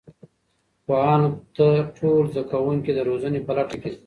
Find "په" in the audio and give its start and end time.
3.47-3.51